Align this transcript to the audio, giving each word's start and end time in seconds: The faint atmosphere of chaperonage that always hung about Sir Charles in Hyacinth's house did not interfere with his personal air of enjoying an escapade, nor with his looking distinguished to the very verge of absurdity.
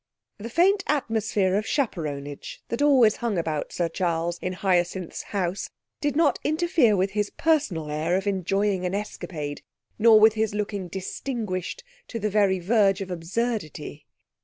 The 0.39 0.49
faint 0.49 0.83
atmosphere 0.87 1.53
of 1.55 1.67
chaperonage 1.67 2.63
that 2.69 2.81
always 2.81 3.17
hung 3.17 3.37
about 3.37 3.71
Sir 3.71 3.87
Charles 3.87 4.39
in 4.39 4.53
Hyacinth's 4.53 5.21
house 5.29 5.69
did 5.99 6.15
not 6.15 6.39
interfere 6.43 6.97
with 6.97 7.11
his 7.11 7.29
personal 7.29 7.91
air 7.91 8.17
of 8.17 8.25
enjoying 8.25 8.83
an 8.83 8.95
escapade, 8.95 9.61
nor 9.99 10.19
with 10.19 10.33
his 10.33 10.55
looking 10.55 10.87
distinguished 10.87 11.83
to 12.07 12.17
the 12.17 12.31
very 12.31 12.57
verge 12.57 13.01
of 13.01 13.11
absurdity. 13.11 14.07